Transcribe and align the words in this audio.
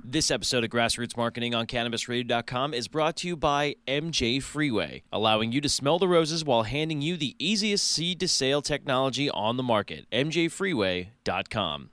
This 0.00 0.30
episode 0.30 0.64
of 0.64 0.70
Grassroots 0.70 1.16
Marketing 1.16 1.54
on 1.54 1.66
CannabisRadio.com 1.66 2.72
is 2.72 2.88
brought 2.88 3.16
to 3.16 3.28
you 3.28 3.36
by 3.36 3.76
MJ 3.86 4.42
Freeway, 4.42 5.02
allowing 5.12 5.52
you 5.52 5.60
to 5.60 5.68
smell 5.68 5.98
the 5.98 6.08
roses 6.08 6.44
while 6.44 6.64
handing 6.64 7.02
you 7.02 7.16
the 7.16 7.36
easiest 7.38 7.88
seed 7.90 8.18
to 8.20 8.26
sale 8.26 8.62
technology 8.62 9.30
on 9.30 9.56
the 9.56 9.62
market. 9.62 10.06
MJFreeway.com. 10.10 11.90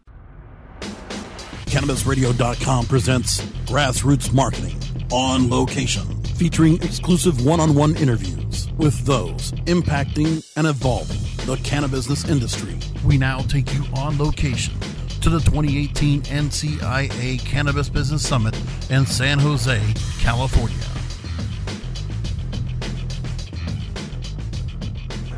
CannabisRadio.com 0.80 2.86
presents 2.88 3.42
Grassroots 3.66 4.34
Marketing 4.34 4.80
on 5.12 5.50
location, 5.50 6.24
featuring 6.24 6.76
exclusive 6.76 7.46
one 7.46 7.60
on 7.60 7.76
one 7.76 7.96
interviews 7.98 8.70
with 8.78 8.98
those 9.06 9.52
impacting 9.66 10.44
and 10.56 10.66
evolving 10.66 11.20
the 11.46 11.58
cannabis 11.64 12.28
industry. 12.30 12.76
We 13.06 13.18
now 13.18 13.42
take 13.42 13.72
you 13.74 13.84
on 13.96 14.18
location 14.18 14.74
to 15.22 15.30
the 15.30 15.40
2018 15.40 16.22
NCIA 16.24 17.40
Cannabis 17.46 17.90
Business 17.90 18.28
Summit 18.28 18.56
in 18.90 19.06
San 19.06 19.40
Jose, 19.40 19.82
California. 20.20 20.99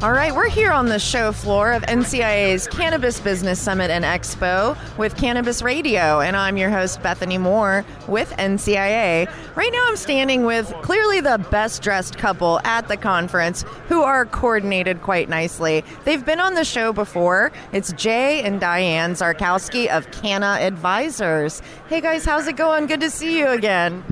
All 0.04 0.14
right, 0.14 0.34
we're 0.34 0.50
here 0.50 0.72
on 0.72 0.88
the 0.88 0.98
show 0.98 1.32
floor 1.32 1.74
of 1.74 1.84
NCIA's 1.84 2.68
Cannabis 2.68 3.20
Business 3.20 3.60
Summit 3.60 3.92
and 3.92 4.04
Expo 4.04 4.76
with 4.98 5.16
Cannabis 5.16 5.62
Radio, 5.62 6.22
and 6.22 6.36
I'm 6.36 6.58
your 6.58 6.72
host, 6.72 7.04
Bethany 7.04 7.38
Moore 7.38 7.86
with 8.08 8.32
NCIA. 8.32 9.32
Right 9.56 9.72
now, 9.72 9.86
I'm 9.88 9.96
standing 9.96 10.44
with 10.44 10.74
clearly 10.82 11.20
the 11.20 11.38
best 11.52 11.84
dressed 11.84 12.18
couple 12.18 12.60
at 12.64 12.88
the 12.88 12.98
conference 12.98 13.64
who 13.90 14.02
are 14.02 14.26
coordinated 14.26 15.04
quite 15.04 15.30
nicely. 15.30 15.84
They've 16.04 16.26
been 16.26 16.40
on 16.40 16.56
the 16.56 16.66
show 16.66 16.92
before. 16.92 17.52
It's 17.72 17.94
Jay 17.94 18.42
and 18.42 18.60
Diane 18.60 19.14
Czarkowski 19.14 19.88
of 19.88 20.10
Canna 20.10 20.58
Advisors. 20.62 21.62
Hey 21.90 22.02
guys, 22.02 22.26
how's 22.26 22.48
it 22.48 22.56
going? 22.56 22.88
Good 22.88 23.02
to 23.02 23.12
see 23.12 23.38
you 23.38 23.50
again. 23.50 24.04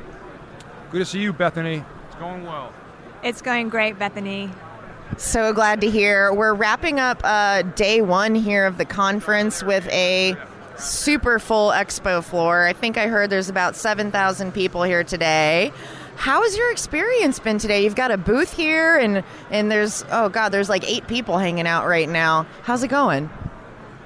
Good 0.92 1.00
to 1.00 1.06
see 1.06 1.22
you, 1.22 1.34
Bethany. 1.34 1.84
It's 2.06 2.16
going 2.18 2.44
well. 2.44 2.74
It's 3.24 3.42
going 3.42 3.70
great, 3.70 3.98
Bethany. 3.98 4.52
So 5.18 5.54
glad 5.54 5.82
to 5.82 5.90
hear. 5.90 6.34
We're 6.34 6.54
wrapping 6.54 7.00
up 7.00 7.22
uh, 7.24 7.64
day 7.64 8.02
one 8.02 8.36
here 8.36 8.66
of 8.66 8.78
the 8.78 8.86
conference 8.86 9.64
with 9.64 9.88
a 9.90 10.36
super 10.78 11.40
full 11.40 11.72
expo 11.72 12.24
floor. 12.24 12.66
I 12.66 12.74
think 12.74 12.98
I 12.98 13.08
heard 13.08 13.30
there's 13.30 13.50
about 13.50 13.76
7,000 13.76 14.54
people 14.54 14.84
here 14.84 15.04
today. 15.04 15.74
How 16.16 16.44
has 16.44 16.56
your 16.58 16.72
experience 16.72 17.40
been 17.40 17.58
today? 17.58 17.84
You've 17.84 17.96
got 17.96 18.12
a 18.12 18.18
booth 18.18 18.54
here, 18.54 18.98
and 18.98 19.24
and 19.52 19.72
there's 19.72 20.04
oh 20.12 20.28
god, 20.28 20.50
there's 20.50 20.68
like 20.68 20.84
eight 20.90 21.08
people 21.08 21.38
hanging 21.38 21.66
out 21.66 21.88
right 21.88 22.10
now. 22.10 22.46
How's 22.64 22.84
it 22.84 22.90
going? 22.90 23.30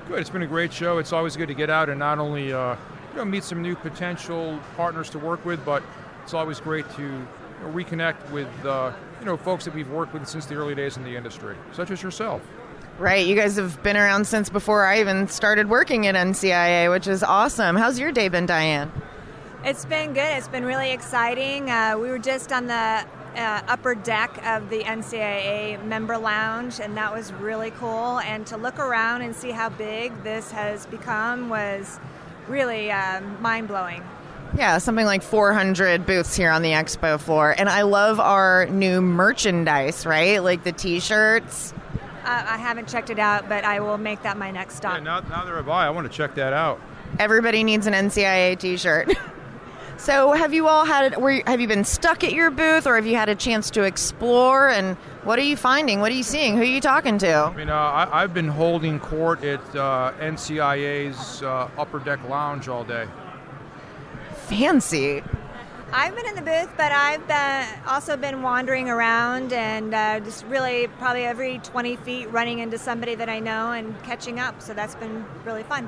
Good. 0.08 0.20
It's 0.20 0.30
been 0.30 0.44
a 0.44 0.48
great 0.48 0.72
show. 0.72 1.00
It's 1.00 1.12
always 1.12 1.36
good 1.36 1.48
to 1.48 1.56
get 1.56 1.72
out 1.72 1.90
and 1.90 1.98
not 1.98 2.20
only 2.20 2.54
uh, 2.54 2.76
you 3.14 3.18
know, 3.18 3.26
meet 3.26 3.44
some 3.44 3.64
new 3.64 3.76
potential 3.76 4.60
partners 4.76 5.10
to 5.10 5.20
work 5.20 5.44
with, 5.44 5.66
but 5.66 5.82
it's 6.24 6.36
always 6.36 6.60
great 6.60 6.88
to 6.98 7.28
you 7.64 7.70
know, 7.70 7.76
reconnect 7.76 8.32
with 8.32 8.66
uh, 8.66 8.92
you 9.20 9.26
know 9.26 9.38
folks 9.38 9.66
that 9.66 9.74
we've 9.74 9.90
worked 9.90 10.14
with 10.14 10.28
since 10.28 10.46
the 10.46 10.56
early 10.56 10.76
days 10.76 10.98
in 10.98 11.04
the 11.04 11.16
industry, 11.16 11.56
such 11.72 11.92
as 11.92 12.02
yourself. 12.02 12.42
Right, 13.00 13.26
you 13.26 13.36
guys 13.36 13.56
have 13.56 13.82
been 13.82 13.98
around 13.98 14.28
since 14.28 14.50
before 14.50 14.86
I 14.86 15.00
even 15.00 15.28
started 15.28 15.68
working 15.68 16.06
at 16.06 16.14
NCIA, 16.14 16.92
which 16.92 17.08
is 17.08 17.24
awesome. 17.24 17.76
How's 17.76 17.98
your 17.98 18.12
day 18.12 18.28
been, 18.28 18.46
Diane? 18.46 18.92
It's 19.64 19.86
been 19.86 20.14
good. 20.14 20.38
It's 20.38 20.48
been 20.48 20.66
really 20.66 20.92
exciting. 20.92 21.72
Uh, 21.72 21.98
we 22.00 22.10
were 22.10 22.20
just 22.20 22.52
on 22.52 22.68
the 22.68 22.74
uh, 23.36 23.62
upper 23.68 23.96
deck 23.96 24.46
of 24.46 24.70
the 24.70 24.84
NCIA 24.84 25.84
member 25.86 26.18
lounge, 26.18 26.80
and 26.80 26.96
that 26.98 27.12
was 27.12 27.34
really 27.34 27.72
cool. 27.72 28.20
And 28.20 28.46
to 28.48 28.58
look 28.58 28.78
around 28.78 29.22
and 29.22 29.36
see 29.36 29.52
how 29.52 29.70
big 29.70 30.24
this 30.24 30.52
has 30.52 30.86
become 30.86 31.50
was 31.50 32.00
really 32.48 32.92
um, 32.92 33.42
mind 33.42 33.68
blowing. 33.70 34.04
Yeah, 34.56 34.78
something 34.78 35.06
like 35.06 35.24
400 35.24 36.06
booths 36.06 36.36
here 36.36 36.52
on 36.52 36.62
the 36.62 36.72
expo 36.72 37.20
floor. 37.20 37.56
And 37.58 37.68
I 37.68 37.82
love 37.82 38.20
our 38.20 38.68
new 38.68 39.02
merchandise, 39.02 40.06
right? 40.06 40.44
Like 40.44 40.64
the 40.64 40.72
t 40.72 41.00
shirts. 41.00 41.74
Uh, 42.24 42.46
I 42.48 42.58
haven't 42.58 42.88
checked 42.88 43.10
it 43.10 43.20
out, 43.20 43.50
but 43.50 43.66
I 43.66 43.80
will 43.80 43.98
make 43.98 44.22
that 44.24 44.38
my 44.38 44.52
next 44.52 44.76
stop. 44.76 44.94
Yeah, 44.94 45.04
now, 45.04 45.20
now 45.22 45.44
that 45.44 45.54
I 45.54 45.62
buy, 45.62 45.88
I 45.88 45.90
want 45.90 46.10
to 46.10 46.16
check 46.16 46.36
that 46.36 46.54
out. 46.54 46.80
Everybody 47.20 47.64
needs 47.64 47.88
an 47.88 47.94
NCIA 47.94 48.58
t 48.58 48.78
shirt. 48.78 49.12
so, 49.98 50.32
have 50.32 50.54
you 50.54 50.68
all 50.68 50.86
had, 50.86 51.18
were, 51.18 51.42
have 51.48 51.60
you 51.60 51.68
been 51.68 51.84
stuck 51.84 52.24
at 52.24 52.32
your 52.32 52.50
booth 52.52 52.86
or 52.88 52.96
have 52.96 53.06
you 53.06 53.16
had 53.16 53.30
a 53.30 53.36
chance 53.36 53.72
to 53.72 53.84
explore? 53.84 54.70
And 54.70 54.96
what 55.24 55.38
are 55.38 55.44
you 55.44 55.58
finding? 55.58 56.00
What 56.00 56.12
are 56.12 56.16
you 56.16 56.24
seeing? 56.24 56.56
Who 56.56 56.62
are 56.62 56.66
you 56.66 56.80
talking 56.80 57.18
to? 57.18 57.34
I 57.34 57.56
mean, 57.56 57.70
uh, 57.70 58.08
I, 58.12 58.22
have 58.22 58.34
been 58.34 58.48
holding 58.48 59.00
court 59.00 59.44
at 59.44 59.76
uh, 59.76 60.14
NCIA's 60.20 61.42
uh, 61.42 61.70
Upper 61.78 62.00
Deck 62.00 62.20
Lounge 62.30 62.68
all 62.70 62.84
day 62.84 63.08
fancy. 64.54 65.24
I've 65.92 66.16
been 66.16 66.28
in 66.28 66.36
the 66.36 66.42
booth, 66.42 66.72
but 66.78 66.92
I've 66.92 67.28
been, 67.28 67.68
also 67.88 68.18
been 68.18 68.42
wandering 68.44 68.88
around 68.88 69.52
and 69.52 69.94
uh, 69.94 70.20
just 70.20 70.46
really 70.46 70.88
probably 71.00 71.24
every 71.24 71.60
20 71.60 71.96
feet 71.98 72.30
running 72.32 72.60
into 72.60 72.78
somebody 72.78 73.16
that 73.16 73.30
I 73.30 73.40
know 73.40 73.72
and 73.72 74.02
catching 74.04 74.40
up. 74.40 74.62
So 74.62 74.74
that's 74.74 74.96
been 74.96 75.26
really 75.44 75.64
fun. 75.64 75.88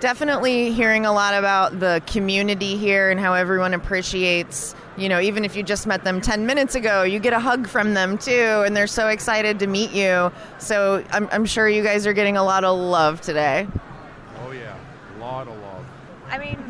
Definitely 0.00 0.72
hearing 0.72 1.06
a 1.06 1.12
lot 1.12 1.34
about 1.34 1.80
the 1.80 2.02
community 2.06 2.76
here 2.76 3.10
and 3.10 3.18
how 3.18 3.32
everyone 3.32 3.72
appreciates, 3.72 4.74
you 4.98 5.08
know, 5.08 5.20
even 5.20 5.44
if 5.44 5.56
you 5.56 5.62
just 5.62 5.86
met 5.86 6.04
them 6.04 6.20
10 6.20 6.44
minutes 6.44 6.74
ago, 6.74 7.02
you 7.02 7.18
get 7.18 7.32
a 7.32 7.40
hug 7.40 7.66
from 7.66 7.94
them 7.94 8.18
too, 8.18 8.62
and 8.66 8.76
they're 8.76 8.86
so 8.86 9.08
excited 9.08 9.58
to 9.60 9.66
meet 9.66 9.92
you. 9.92 10.30
So 10.58 11.02
I'm, 11.10 11.28
I'm 11.32 11.46
sure 11.46 11.68
you 11.68 11.82
guys 11.82 12.06
are 12.06 12.12
getting 12.12 12.36
a 12.36 12.44
lot 12.44 12.64
of 12.64 12.78
love 12.78 13.22
today. 13.22 13.66
Oh, 14.42 14.50
yeah, 14.50 14.76
a 15.16 15.18
lot 15.18 15.48
of 15.48 15.56
love. 15.58 15.86
I 16.28 16.38
mean, 16.38 16.58
many 16.58 16.63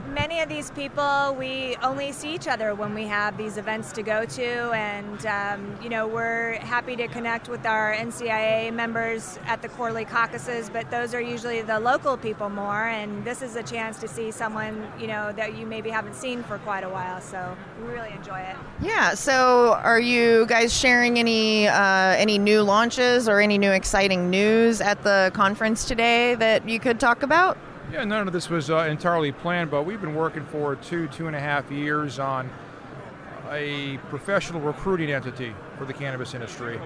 of 0.44 0.50
these 0.50 0.70
people, 0.72 1.34
we 1.38 1.74
only 1.82 2.12
see 2.12 2.34
each 2.34 2.46
other 2.46 2.74
when 2.74 2.94
we 2.94 3.04
have 3.04 3.38
these 3.38 3.56
events 3.56 3.92
to 3.92 4.02
go 4.02 4.26
to, 4.26 4.70
and 4.72 5.24
um, 5.24 5.78
you 5.82 5.88
know 5.88 6.06
we're 6.06 6.52
happy 6.56 6.94
to 6.96 7.08
connect 7.08 7.48
with 7.48 7.64
our 7.64 7.94
NCIA 7.94 8.72
members 8.72 9.38
at 9.46 9.62
the 9.62 9.70
quarterly 9.70 10.04
caucuses, 10.04 10.68
but 10.68 10.90
those 10.90 11.14
are 11.14 11.20
usually 11.20 11.62
the 11.62 11.80
local 11.80 12.18
people 12.18 12.50
more, 12.50 12.88
and 12.88 13.24
this 13.24 13.40
is 13.40 13.56
a 13.56 13.62
chance 13.62 13.98
to 14.00 14.06
see 14.06 14.30
someone 14.30 14.86
you 14.98 15.06
know 15.06 15.32
that 15.32 15.56
you 15.56 15.64
maybe 15.64 15.88
haven't 15.88 16.14
seen 16.14 16.42
for 16.42 16.58
quite 16.58 16.84
a 16.84 16.90
while, 16.90 17.22
so 17.22 17.56
we 17.80 17.90
really 17.90 18.12
enjoy 18.12 18.38
it. 18.38 18.56
Yeah. 18.82 19.14
So, 19.14 19.80
are 19.82 20.00
you 20.00 20.44
guys 20.44 20.78
sharing 20.78 21.18
any 21.18 21.68
uh, 21.68 22.16
any 22.16 22.36
new 22.36 22.60
launches 22.60 23.30
or 23.30 23.40
any 23.40 23.56
new 23.56 23.70
exciting 23.70 24.28
news 24.28 24.82
at 24.82 25.02
the 25.04 25.30
conference 25.32 25.86
today 25.86 26.34
that 26.34 26.68
you 26.68 26.78
could 26.78 27.00
talk 27.00 27.22
about? 27.22 27.56
Yeah, 27.92 28.04
none 28.04 28.26
of 28.26 28.32
this 28.32 28.50
was 28.50 28.70
uh, 28.70 28.78
entirely 28.78 29.30
planned, 29.30 29.70
but 29.70 29.82
we've 29.84 30.00
been 30.00 30.14
working 30.14 30.44
for 30.46 30.76
two, 30.76 31.06
two 31.08 31.26
and 31.26 31.36
a 31.36 31.40
half 31.40 31.70
years 31.70 32.18
on 32.18 32.50
a 33.50 33.98
professional 34.08 34.60
recruiting 34.60 35.12
entity 35.12 35.54
for 35.78 35.84
the 35.84 35.92
cannabis 35.92 36.34
industry, 36.34 36.80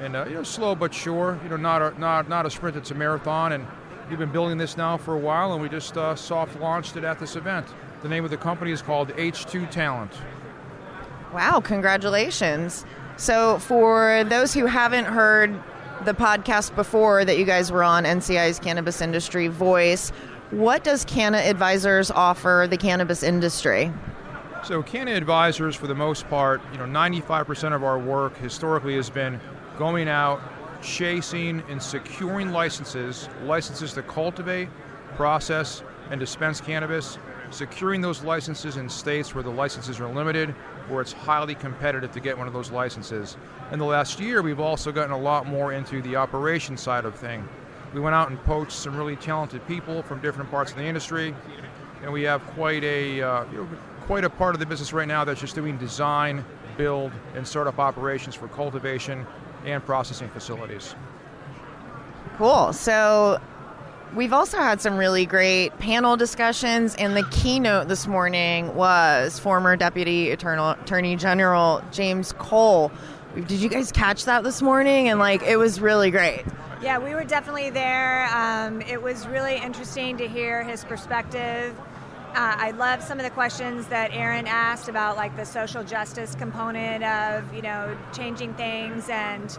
and 0.00 0.16
uh, 0.16 0.24
you 0.26 0.34
know, 0.34 0.42
slow 0.42 0.74
but 0.74 0.92
sure. 0.92 1.38
You 1.42 1.50
know, 1.50 1.56
not 1.56 1.82
a, 1.82 1.98
not 1.98 2.28
not 2.28 2.46
a 2.46 2.50
sprint; 2.50 2.76
it's 2.76 2.90
a 2.90 2.94
marathon, 2.94 3.52
and 3.52 3.66
we've 4.08 4.18
been 4.18 4.32
building 4.32 4.58
this 4.58 4.76
now 4.76 4.96
for 4.96 5.14
a 5.14 5.18
while, 5.18 5.52
and 5.52 5.62
we 5.62 5.68
just 5.68 5.96
uh, 5.96 6.14
soft 6.14 6.58
launched 6.60 6.96
it 6.96 7.04
at 7.04 7.18
this 7.18 7.36
event. 7.36 7.66
The 8.02 8.08
name 8.08 8.24
of 8.24 8.30
the 8.30 8.36
company 8.36 8.72
is 8.72 8.82
called 8.82 9.10
H2 9.10 9.70
Talent. 9.70 10.12
Wow! 11.32 11.60
Congratulations. 11.60 12.84
So, 13.16 13.58
for 13.58 14.24
those 14.24 14.52
who 14.52 14.66
haven't 14.66 15.04
heard 15.04 15.54
the 16.04 16.14
podcast 16.14 16.74
before 16.74 17.24
that 17.24 17.38
you 17.38 17.44
guys 17.44 17.70
were 17.70 17.84
on, 17.84 18.04
NCIA's 18.04 18.58
Cannabis 18.58 19.02
Industry 19.02 19.48
Voice, 19.48 20.12
what 20.50 20.82
does 20.82 21.04
Canna 21.04 21.38
Advisors 21.38 22.10
offer 22.10 22.66
the 22.68 22.76
cannabis 22.76 23.22
industry? 23.22 23.92
So, 24.64 24.82
Canna 24.82 25.12
Advisors, 25.12 25.76
for 25.76 25.86
the 25.86 25.94
most 25.94 26.28
part, 26.28 26.60
you 26.72 26.78
know, 26.78 26.84
95% 26.84 27.74
of 27.74 27.84
our 27.84 27.98
work 27.98 28.36
historically 28.36 28.96
has 28.96 29.08
been 29.08 29.40
going 29.78 30.08
out, 30.08 30.40
chasing, 30.82 31.62
and 31.68 31.80
securing 31.80 32.50
licenses, 32.50 33.28
licenses 33.44 33.92
to 33.94 34.02
cultivate, 34.02 34.68
process, 35.14 35.82
and 36.10 36.18
dispense 36.18 36.60
cannabis, 36.60 37.16
securing 37.50 38.00
those 38.00 38.22
licenses 38.22 38.76
in 38.76 38.88
states 38.88 39.34
where 39.34 39.44
the 39.44 39.50
licenses 39.50 40.00
are 40.00 40.12
limited, 40.12 40.50
where 40.88 41.00
it's 41.00 41.12
highly 41.12 41.54
competitive 41.54 42.10
to 42.10 42.20
get 42.20 42.36
one 42.36 42.48
of 42.48 42.52
those 42.52 42.70
licenses. 42.70 43.36
In 43.70 43.78
the 43.78 43.84
last 43.84 44.18
year, 44.18 44.42
we've 44.42 44.60
also 44.60 44.90
gotten 44.90 45.12
a 45.12 45.18
lot 45.18 45.46
more 45.46 45.72
into 45.72 46.02
the 46.02 46.16
operation 46.16 46.76
side 46.76 47.04
of 47.04 47.14
things 47.14 47.48
we 47.92 48.00
went 48.00 48.14
out 48.14 48.30
and 48.30 48.42
poached 48.44 48.72
some 48.72 48.96
really 48.96 49.16
talented 49.16 49.66
people 49.66 50.02
from 50.02 50.20
different 50.20 50.50
parts 50.50 50.70
of 50.70 50.78
the 50.78 50.84
industry, 50.84 51.34
and 52.02 52.12
we 52.12 52.22
have 52.22 52.44
quite 52.48 52.84
a 52.84 53.22
uh, 53.22 53.44
you 53.50 53.58
know, 53.58 53.68
quite 54.02 54.24
a 54.24 54.30
part 54.30 54.54
of 54.54 54.60
the 54.60 54.66
business 54.66 54.92
right 54.92 55.08
now 55.08 55.24
that's 55.24 55.40
just 55.40 55.54
doing 55.54 55.76
design, 55.78 56.44
build, 56.76 57.12
and 57.34 57.46
startup 57.46 57.78
operations 57.78 58.34
for 58.34 58.48
cultivation 58.48 59.26
and 59.64 59.84
processing 59.84 60.28
facilities. 60.30 60.94
Cool. 62.36 62.72
So 62.72 63.40
we've 64.14 64.32
also 64.32 64.58
had 64.58 64.80
some 64.80 64.96
really 64.96 65.26
great 65.26 65.76
panel 65.78 66.16
discussions, 66.16 66.94
and 66.96 67.16
the 67.16 67.24
keynote 67.30 67.88
this 67.88 68.06
morning 68.06 68.74
was 68.74 69.38
former 69.38 69.76
Deputy 69.76 70.30
Attorney 70.30 71.16
General 71.16 71.82
James 71.92 72.32
Cole. 72.32 72.90
Did 73.34 73.60
you 73.60 73.68
guys 73.68 73.92
catch 73.92 74.24
that 74.24 74.42
this 74.42 74.62
morning? 74.62 75.08
And 75.08 75.20
like, 75.20 75.42
it 75.42 75.56
was 75.56 75.80
really 75.80 76.10
great. 76.10 76.44
Yeah, 76.82 76.98
we 76.98 77.14
were 77.14 77.24
definitely 77.24 77.68
there. 77.68 78.26
Um, 78.34 78.80
it 78.80 79.02
was 79.02 79.28
really 79.28 79.56
interesting 79.56 80.16
to 80.16 80.26
hear 80.26 80.64
his 80.64 80.82
perspective. 80.82 81.78
Uh, 82.30 82.54
I 82.56 82.70
love 82.70 83.02
some 83.02 83.18
of 83.18 83.24
the 83.24 83.30
questions 83.30 83.86
that 83.88 84.14
Aaron 84.14 84.46
asked 84.46 84.88
about, 84.88 85.18
like 85.18 85.36
the 85.36 85.44
social 85.44 85.84
justice 85.84 86.34
component 86.34 87.04
of, 87.04 87.52
you 87.52 87.60
know, 87.60 87.94
changing 88.14 88.54
things. 88.54 89.10
And 89.10 89.50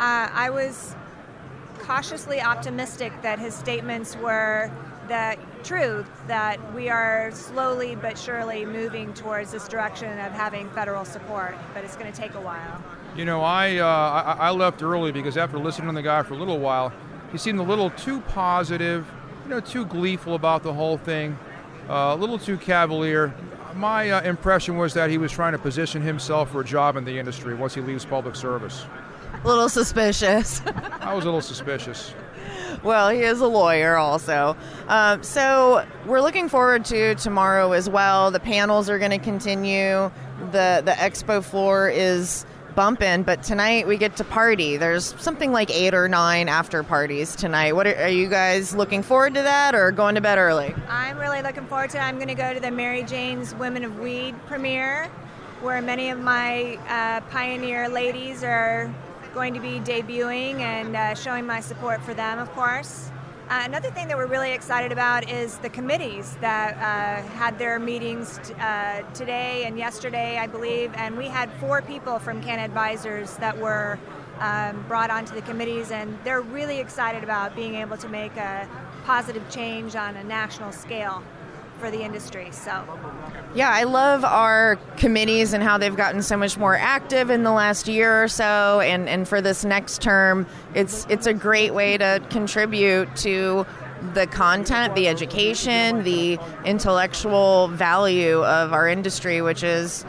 uh, 0.00 0.28
I 0.32 0.50
was 0.50 0.96
cautiously 1.78 2.40
optimistic 2.40 3.12
that 3.22 3.38
his 3.38 3.54
statements 3.54 4.16
were 4.16 4.68
the 5.06 5.36
truth 5.62 6.10
that 6.26 6.74
we 6.74 6.88
are 6.88 7.30
slowly 7.30 7.94
but 7.94 8.18
surely 8.18 8.66
moving 8.66 9.14
towards 9.14 9.52
this 9.52 9.68
direction 9.68 10.18
of 10.18 10.32
having 10.32 10.68
federal 10.70 11.04
support, 11.04 11.54
but 11.74 11.84
it's 11.84 11.94
going 11.94 12.10
to 12.10 12.20
take 12.20 12.34
a 12.34 12.40
while. 12.40 12.82
You 13.16 13.24
know, 13.24 13.40
I, 13.40 13.78
uh, 13.78 13.86
I, 13.86 14.48
I 14.48 14.50
left 14.50 14.82
early 14.82 15.10
because 15.10 15.38
after 15.38 15.58
listening 15.58 15.88
to 15.88 15.94
the 15.94 16.02
guy 16.02 16.22
for 16.22 16.34
a 16.34 16.36
little 16.36 16.58
while, 16.58 16.92
he 17.32 17.38
seemed 17.38 17.58
a 17.58 17.62
little 17.62 17.88
too 17.90 18.20
positive, 18.20 19.10
you 19.44 19.50
know, 19.50 19.60
too 19.60 19.86
gleeful 19.86 20.34
about 20.34 20.62
the 20.62 20.72
whole 20.72 20.98
thing, 20.98 21.38
uh, 21.88 22.14
a 22.14 22.16
little 22.16 22.38
too 22.38 22.58
cavalier. 22.58 23.34
My 23.74 24.10
uh, 24.10 24.22
impression 24.22 24.76
was 24.76 24.92
that 24.94 25.08
he 25.08 25.16
was 25.16 25.32
trying 25.32 25.52
to 25.52 25.58
position 25.58 26.02
himself 26.02 26.52
for 26.52 26.60
a 26.60 26.64
job 26.64 26.96
in 26.96 27.06
the 27.06 27.18
industry 27.18 27.54
once 27.54 27.74
he 27.74 27.80
leaves 27.80 28.04
public 28.04 28.36
service. 28.36 28.84
A 29.42 29.46
little 29.46 29.70
suspicious. 29.70 30.60
I 31.00 31.14
was 31.14 31.24
a 31.24 31.28
little 31.28 31.40
suspicious. 31.40 32.12
Well, 32.82 33.08
he 33.08 33.20
is 33.20 33.40
a 33.40 33.46
lawyer 33.46 33.96
also. 33.96 34.56
Um, 34.88 35.22
so 35.22 35.86
we're 36.04 36.20
looking 36.20 36.50
forward 36.50 36.84
to 36.86 37.14
tomorrow 37.14 37.72
as 37.72 37.88
well. 37.88 38.30
The 38.30 38.40
panels 38.40 38.90
are 38.90 38.98
going 38.98 39.10
to 39.10 39.18
continue. 39.18 40.10
The 40.52 40.82
the 40.84 40.92
expo 40.92 41.42
floor 41.42 41.88
is 41.88 42.44
bumping, 42.76 43.24
but 43.24 43.42
tonight 43.42 43.88
we 43.88 43.96
get 43.96 44.14
to 44.16 44.24
party. 44.24 44.76
There's 44.76 45.20
something 45.20 45.50
like 45.50 45.70
eight 45.70 45.94
or 45.94 46.08
nine 46.08 46.48
after 46.48 46.84
parties 46.84 47.34
tonight. 47.34 47.72
What 47.72 47.86
are, 47.88 47.96
are 47.96 48.08
you 48.08 48.28
guys 48.28 48.76
looking 48.76 49.02
forward 49.02 49.34
to 49.34 49.42
that, 49.42 49.74
or 49.74 49.90
going 49.90 50.14
to 50.14 50.20
bed 50.20 50.38
early? 50.38 50.72
I'm 50.88 51.18
really 51.18 51.42
looking 51.42 51.66
forward 51.66 51.90
to. 51.90 51.96
it. 51.96 52.02
I'm 52.02 52.16
going 52.16 52.28
to 52.28 52.34
go 52.34 52.54
to 52.54 52.60
the 52.60 52.70
Mary 52.70 53.02
Jane's 53.02 53.54
Women 53.56 53.82
of 53.82 53.98
Weed 53.98 54.36
premiere, 54.46 55.06
where 55.62 55.80
many 55.82 56.10
of 56.10 56.20
my 56.20 56.78
uh, 56.88 57.22
pioneer 57.30 57.88
ladies 57.88 58.44
are 58.44 58.94
going 59.34 59.54
to 59.54 59.60
be 59.60 59.80
debuting 59.80 60.60
and 60.60 60.94
uh, 60.94 61.14
showing 61.14 61.46
my 61.46 61.60
support 61.60 62.02
for 62.02 62.14
them, 62.14 62.38
of 62.38 62.50
course. 62.52 63.10
Uh, 63.48 63.62
another 63.64 63.92
thing 63.92 64.08
that 64.08 64.16
we're 64.16 64.26
really 64.26 64.50
excited 64.50 64.90
about 64.90 65.30
is 65.30 65.58
the 65.58 65.68
committees 65.68 66.36
that 66.40 66.74
uh, 66.78 67.22
had 67.34 67.56
their 67.60 67.78
meetings 67.78 68.40
t- 68.42 68.52
uh, 68.58 69.02
today 69.12 69.62
and 69.66 69.78
yesterday, 69.78 70.36
I 70.36 70.48
believe, 70.48 70.92
and 70.96 71.16
we 71.16 71.28
had 71.28 71.48
four 71.60 71.80
people 71.80 72.18
from 72.18 72.42
Canna 72.42 72.62
Advisors 72.62 73.36
that 73.36 73.56
were 73.56 74.00
um, 74.40 74.84
brought 74.88 75.10
onto 75.10 75.32
the 75.32 75.42
committees, 75.42 75.92
and 75.92 76.18
they're 76.24 76.40
really 76.40 76.80
excited 76.80 77.22
about 77.22 77.54
being 77.54 77.76
able 77.76 77.96
to 77.98 78.08
make 78.08 78.36
a 78.36 78.68
positive 79.04 79.48
change 79.48 79.94
on 79.94 80.16
a 80.16 80.24
national 80.24 80.72
scale 80.72 81.22
for 81.78 81.90
the 81.90 82.02
industry. 82.02 82.48
So, 82.52 82.84
yeah, 83.54 83.70
I 83.70 83.84
love 83.84 84.24
our 84.24 84.76
committees 84.96 85.52
and 85.52 85.62
how 85.62 85.78
they've 85.78 85.96
gotten 85.96 86.22
so 86.22 86.36
much 86.36 86.56
more 86.56 86.76
active 86.76 87.30
in 87.30 87.42
the 87.42 87.52
last 87.52 87.88
year 87.88 88.24
or 88.24 88.28
so. 88.28 88.80
And, 88.80 89.08
and 89.08 89.28
for 89.28 89.40
this 89.40 89.64
next 89.64 90.02
term, 90.02 90.46
it's 90.74 91.06
it's 91.08 91.26
a 91.26 91.34
great 91.34 91.74
way 91.74 91.96
to 91.98 92.22
contribute 92.30 93.14
to 93.16 93.66
the 94.14 94.26
content, 94.26 94.94
the 94.94 95.08
education, 95.08 96.02
the 96.04 96.38
intellectual 96.64 97.68
value 97.68 98.44
of 98.44 98.72
our 98.72 98.88
industry, 98.88 99.42
which 99.42 99.62
is 99.62 100.04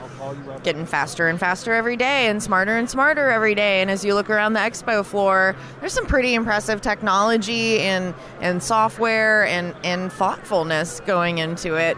getting 0.63 0.85
faster 0.85 1.27
and 1.27 1.39
faster 1.39 1.73
every 1.73 1.97
day 1.97 2.27
and 2.27 2.41
smarter 2.41 2.77
and 2.77 2.89
smarter 2.89 3.29
every 3.29 3.55
day. 3.55 3.81
And 3.81 3.91
as 3.91 4.03
you 4.03 4.13
look 4.13 4.29
around 4.29 4.53
the 4.53 4.59
expo 4.59 5.05
floor, 5.05 5.55
there's 5.79 5.93
some 5.93 6.05
pretty 6.05 6.33
impressive 6.33 6.81
technology 6.81 7.79
and, 7.79 8.13
and 8.41 8.61
software 8.61 9.45
and, 9.45 9.75
and 9.83 10.11
thoughtfulness 10.11 10.99
going 11.01 11.37
into 11.37 11.75
it. 11.75 11.97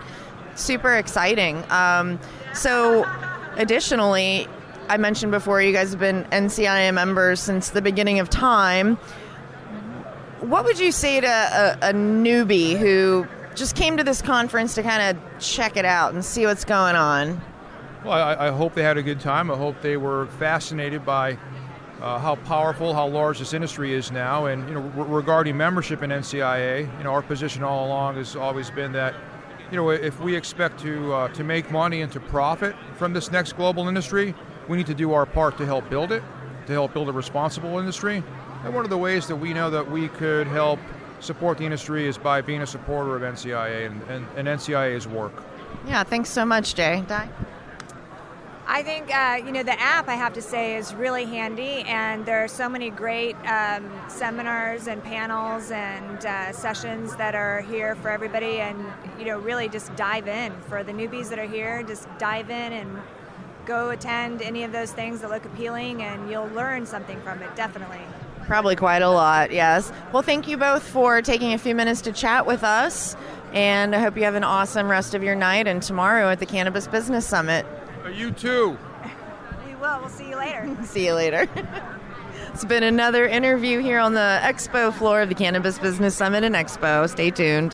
Super 0.55 0.95
exciting. 0.95 1.63
Um, 1.69 2.19
so, 2.53 3.09
additionally, 3.55 4.47
I 4.89 4.97
mentioned 4.97 5.31
before 5.31 5.61
you 5.61 5.71
guys 5.71 5.91
have 5.91 5.99
been 5.99 6.23
NCIA 6.25 6.93
members 6.93 7.39
since 7.39 7.69
the 7.69 7.81
beginning 7.81 8.19
of 8.19 8.29
time. 8.29 8.97
What 10.41 10.63
would 10.63 10.79
you 10.79 10.93
say 10.93 11.19
to 11.19 11.27
a, 11.27 11.89
a 11.89 11.93
newbie 11.93 12.77
who 12.77 13.27
just 13.55 13.75
came 13.75 13.97
to 13.97 14.03
this 14.05 14.21
conference 14.21 14.75
to 14.75 14.83
kind 14.83 15.17
of 15.17 15.39
check 15.39 15.75
it 15.75 15.83
out 15.83 16.13
and 16.13 16.23
see 16.23 16.45
what's 16.45 16.63
going 16.63 16.95
on? 16.95 17.41
Well, 18.05 18.13
I, 18.13 18.47
I, 18.47 18.49
hope 18.51 18.73
they 18.73 18.83
had 18.83 18.97
a 18.97 19.03
good 19.03 19.19
time. 19.19 19.51
I 19.51 19.57
hope 19.57 19.81
they 19.81 19.97
were 19.97 20.27
fascinated 20.27 21.05
by 21.05 21.37
uh, 22.01 22.17
how 22.19 22.35
powerful, 22.35 22.93
how 22.93 23.07
large 23.07 23.39
this 23.39 23.53
industry 23.53 23.93
is 23.93 24.13
now. 24.13 24.45
And 24.45 24.65
you 24.69 24.75
know, 24.75 24.81
regarding 24.81 25.57
membership 25.57 26.03
in 26.03 26.09
NCIA, 26.09 26.97
you 26.97 27.03
know, 27.03 27.11
our 27.11 27.21
position 27.21 27.61
all 27.61 27.87
along 27.87 28.15
has 28.15 28.37
always 28.37 28.71
been 28.71 28.93
that, 28.93 29.15
you 29.69 29.75
know, 29.75 29.89
if 29.89 30.21
we 30.21 30.37
expect 30.37 30.79
to 30.79 31.13
uh, 31.13 31.27
to 31.33 31.43
make 31.43 31.69
money 31.69 32.01
and 32.01 32.11
to 32.13 32.21
profit 32.21 32.75
from 32.95 33.11
this 33.11 33.29
next 33.29 33.57
global 33.57 33.89
industry, 33.89 34.33
we 34.69 34.77
need 34.77 34.87
to 34.87 34.95
do 34.95 35.11
our 35.11 35.25
part 35.25 35.57
to 35.57 35.65
help 35.65 35.89
build 35.89 36.13
it, 36.13 36.23
to 36.67 36.71
help 36.71 36.93
build 36.93 37.09
a 37.09 37.13
responsible 37.13 37.77
industry. 37.77 38.23
And 38.63 38.73
one 38.73 38.83
of 38.83 38.89
the 38.89 38.97
ways 38.97 39.27
that 39.27 39.35
we 39.35 39.53
know 39.53 39.69
that 39.69 39.89
we 39.89 40.09
could 40.09 40.47
help 40.47 40.79
support 41.19 41.57
the 41.57 41.65
industry 41.65 42.07
is 42.07 42.17
by 42.17 42.41
being 42.41 42.61
a 42.61 42.67
supporter 42.67 43.15
of 43.15 43.21
NCIA 43.21 43.87
and, 43.87 44.01
and, 44.03 44.27
and 44.35 44.47
NCIA's 44.47 45.07
work. 45.07 45.33
Yeah, 45.87 46.03
thanks 46.03 46.29
so 46.29 46.45
much, 46.45 46.75
Jay. 46.75 47.03
Di? 47.07 47.29
I 48.71 48.83
think 48.83 49.13
uh, 49.15 49.41
you 49.43 49.51
know 49.51 49.63
the 49.63 49.79
app. 49.81 50.07
I 50.07 50.13
have 50.13 50.33
to 50.33 50.43
say 50.43 50.75
is 50.75 50.93
really 50.93 51.25
handy, 51.25 51.81
and 51.87 52.23
there 52.23 52.43
are 52.43 52.47
so 52.47 52.69
many 52.69 52.91
great 52.91 53.35
um, 53.47 53.91
seminars 54.07 54.85
and 54.87 55.03
panels 55.03 55.71
and 55.71 56.23
uh, 56.23 56.51
sessions 56.51 57.15
that 57.15 57.33
are 57.33 57.61
here 57.61 57.95
for 57.95 58.09
everybody. 58.09 58.59
And 58.59 58.85
you 59.17 59.25
know, 59.25 59.39
really 59.39 59.69
just 59.69 59.95
dive 59.95 60.27
in 60.27 60.53
for 60.67 60.83
the 60.83 60.91
newbies 60.91 61.29
that 61.29 61.39
are 61.39 61.47
here. 61.47 61.81
Just 61.81 62.07
dive 62.19 62.51
in 62.51 62.73
and 62.73 62.99
go 63.65 63.89
attend 63.89 64.43
any 64.43 64.63
of 64.63 64.71
those 64.71 64.91
things 64.91 65.21
that 65.21 65.31
look 65.31 65.45
appealing, 65.45 66.03
and 66.03 66.29
you'll 66.29 66.49
learn 66.49 66.85
something 66.85 67.19
from 67.21 67.41
it. 67.41 67.55
Definitely. 67.55 68.01
Probably 68.49 68.75
quite 68.75 69.03
a 69.03 69.09
lot. 69.11 69.51
Yes. 69.51 69.93
Well, 70.11 70.23
thank 70.23 70.47
you 70.47 70.57
both 70.57 70.81
for 70.81 71.21
taking 71.21 71.53
a 71.53 71.59
few 71.59 71.75
minutes 71.75 72.01
to 72.01 72.11
chat 72.11 72.47
with 72.47 72.63
us, 72.63 73.15
and 73.53 73.95
I 73.95 73.99
hope 73.99 74.17
you 74.17 74.23
have 74.23 74.33
an 74.33 74.43
awesome 74.43 74.89
rest 74.89 75.13
of 75.13 75.21
your 75.21 75.35
night 75.35 75.67
and 75.67 75.83
tomorrow 75.83 76.31
at 76.31 76.39
the 76.39 76.47
Cannabis 76.47 76.87
Business 76.87 77.27
Summit. 77.27 77.63
You 78.11 78.31
too. 78.31 78.75
We 79.67 79.75
will. 79.75 79.99
We'll 79.99 80.09
see 80.09 80.29
you 80.29 80.35
later. 80.35 80.75
see 80.83 81.05
you 81.05 81.13
later. 81.13 81.47
it's 82.51 82.65
been 82.65 82.81
another 82.81 83.27
interview 83.27 83.81
here 83.81 83.99
on 83.99 84.15
the 84.15 84.39
expo 84.41 84.91
floor 84.91 85.21
of 85.21 85.29
the 85.29 85.35
Cannabis 85.35 85.77
Business 85.77 86.15
Summit 86.15 86.43
and 86.43 86.55
Expo. 86.55 87.07
Stay 87.07 87.29
tuned. 87.29 87.71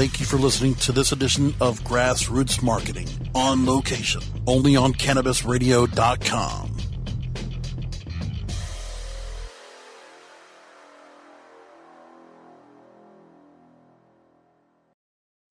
Thank 0.00 0.18
you 0.18 0.24
for 0.24 0.38
listening 0.38 0.76
to 0.76 0.92
this 0.92 1.12
edition 1.12 1.54
of 1.60 1.78
Grassroots 1.80 2.62
Marketing 2.62 3.06
on 3.34 3.66
location, 3.66 4.22
only 4.46 4.74
on 4.74 4.94
CannabisRadio.com. 4.94 6.76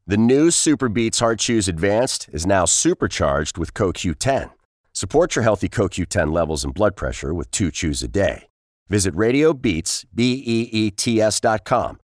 The 0.08 0.18
new 0.18 0.50
Super 0.50 0.90
Beets 0.90 1.20
Heart 1.20 1.38
Chews 1.38 1.68
Advanced 1.68 2.28
is 2.34 2.48
now 2.48 2.66
supercharged 2.66 3.60
with 3.60 3.76
CoQ10. 3.76 4.50
Support 4.94 5.36
your 5.36 5.44
healthy 5.44 5.70
CoQ10 5.70 6.34
levels 6.34 6.64
and 6.64 6.74
blood 6.74 6.96
pressure 6.96 7.36
with 7.36 7.52
two 7.52 7.70
chews 7.70 8.02
a 8.02 8.08
day. 8.08 8.48
Visit 8.88 9.14
RadioBeets, 9.14 10.06
B-E-E-T-S 10.16 11.40
dot 11.40 11.66
com 11.66 12.00